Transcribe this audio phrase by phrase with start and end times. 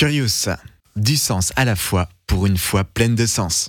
[0.00, 0.48] Curious,
[0.96, 3.68] du sens à la fois pour une foi pleine de sens.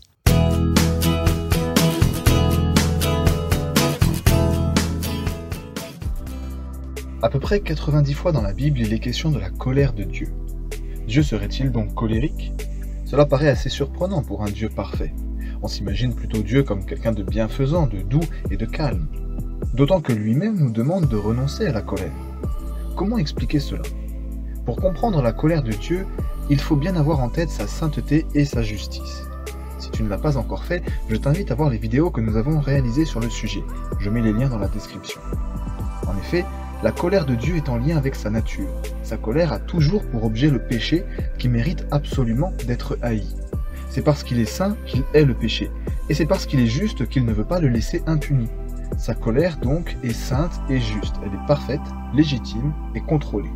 [7.21, 10.04] À peu près 90 fois dans la Bible, il est question de la colère de
[10.04, 10.29] Dieu.
[11.05, 12.54] Dieu serait-il donc colérique?
[13.04, 15.13] Cela paraît assez surprenant pour un Dieu parfait.
[15.62, 19.09] On s'imagine plutôt Dieu comme quelqu'un de bienfaisant, de doux et de calme.
[19.73, 22.16] D'autant que lui-même nous demande de renoncer à la colère.
[22.95, 23.82] Comment expliquer cela?
[24.66, 26.05] Pour comprendre la colère de Dieu,
[26.49, 29.23] il faut bien avoir en tête sa sainteté et sa justice.
[29.79, 32.38] Si tu ne l'as pas encore fait, je t'invite à voir les vidéos que nous
[32.38, 33.63] avons réalisées sur le sujet.
[33.99, 35.19] Je mets les liens dans la description.
[36.07, 36.45] En effet,
[36.83, 38.69] la colère de Dieu est en lien avec sa nature.
[39.03, 41.05] Sa colère a toujours pour objet le péché
[41.39, 43.23] qui mérite absolument d'être haï.
[43.89, 45.69] C'est parce qu'il est saint qu'il hait le péché,
[46.09, 48.47] et c'est parce qu'il est juste qu'il ne veut pas le laisser impuni.
[48.97, 51.81] Sa colère donc est sainte et juste, elle est parfaite,
[52.13, 53.52] légitime et contrôlée.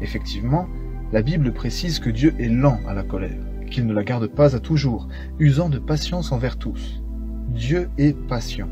[0.00, 0.66] Effectivement,
[1.12, 4.54] la Bible précise que Dieu est lent à la colère, qu'il ne la garde pas
[4.56, 7.02] à toujours, usant de patience envers tous.
[7.48, 8.68] Dieu est patient.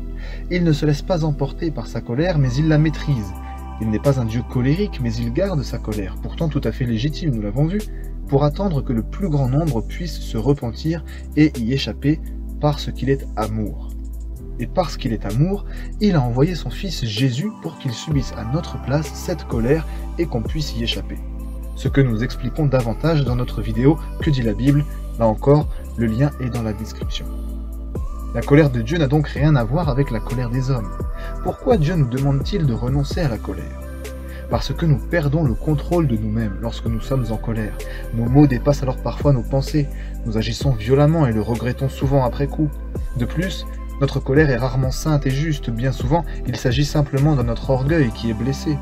[0.49, 3.33] Il ne se laisse pas emporter par sa colère, mais il la maîtrise,
[3.81, 6.85] il n'est pas un Dieu colérique, mais il garde sa colère, pourtant tout à fait
[6.85, 7.79] légitime, nous l'avons vu,
[8.27, 11.03] pour attendre que le plus grand nombre puisse se repentir
[11.37, 12.19] et y échapper
[12.59, 13.89] parce qu'il est amour.
[14.59, 15.65] Et parce qu'il est amour,
[16.01, 20.25] il a envoyé son Fils Jésus pour qu'il subisse à notre place cette colère et
[20.25, 21.17] qu'on puisse y échapper.
[21.75, 24.83] Ce que nous expliquons davantage dans notre vidéo Que dit la Bible?
[25.17, 27.25] Là encore, le lien est dans la description.
[28.35, 30.91] La colère de Dieu n'a donc rien à voir avec la colère des hommes.
[31.43, 33.79] Pourquoi Dieu nous demande-t-il de renoncer à la colère?
[34.49, 37.73] Parce que nous perdons le contrôle de nous-mêmes lorsque nous sommes en colère.
[38.13, 39.87] Nos mots dépassent alors parfois nos pensées.
[40.25, 42.69] Nous agissons violemment et le regrettons souvent après coup.
[43.17, 43.65] De plus,
[44.01, 45.69] notre colère est rarement sainte et juste.
[45.69, 48.77] Bien souvent, il s'agit simplement de notre orgueil qui est blessé.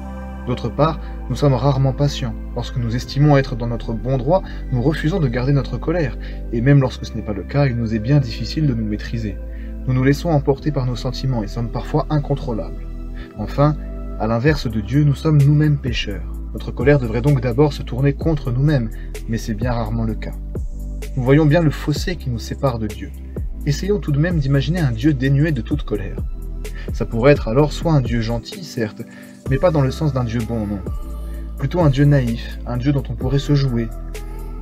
[0.45, 2.33] D'autre part, nous sommes rarement patients.
[2.55, 6.17] Lorsque nous estimons être dans notre bon droit, nous refusons de garder notre colère.
[6.53, 8.85] Et même lorsque ce n'est pas le cas, il nous est bien difficile de nous
[8.85, 9.37] maîtriser.
[9.87, 12.85] Nous nous laissons emporter par nos sentiments et sommes parfois incontrôlables.
[13.37, 13.75] Enfin,
[14.19, 16.31] à l'inverse de Dieu, nous sommes nous-mêmes pécheurs.
[16.53, 18.89] Notre colère devrait donc d'abord se tourner contre nous-mêmes,
[19.27, 20.33] mais c'est bien rarement le cas.
[21.15, 23.11] Nous voyons bien le fossé qui nous sépare de Dieu.
[23.67, 26.15] Essayons tout de même d'imaginer un Dieu dénué de toute colère.
[26.93, 29.01] Ça pourrait être alors soit un Dieu gentil, certes,
[29.49, 30.79] mais pas dans le sens d'un Dieu bon, non.
[31.57, 33.89] Plutôt un Dieu naïf, un Dieu dont on pourrait se jouer,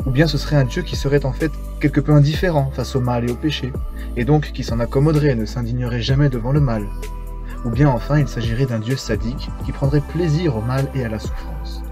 [0.08, 3.00] ou bien ce serait un Dieu qui serait en fait quelque peu indifférent face au
[3.00, 3.72] mal et au péché,
[4.18, 6.88] et donc qui s'en accommoderait et ne s'indignerait jamais devant le mal.
[7.64, 11.10] Ou bien enfin il s'agirait d'un Dieu sadique qui prendrait plaisir au mal et à
[11.10, 11.84] la souffrance.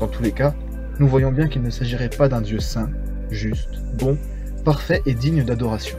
[0.00, 0.54] Dans tous les cas,
[0.98, 2.88] nous voyons bien qu'il ne s'agirait pas d'un Dieu saint,
[3.30, 4.16] juste, bon,
[4.64, 5.98] parfait et digne d'adoration.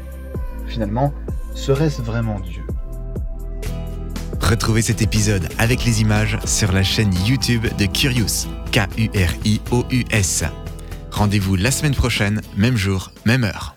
[0.67, 1.13] Finalement,
[1.53, 2.63] serait-ce vraiment Dieu?
[4.41, 10.43] Retrouvez cet épisode avec les images sur la chaîne YouTube de Curious, K-U-R-I-O-U-S.
[11.11, 13.73] Rendez-vous la semaine prochaine, même jour, même heure.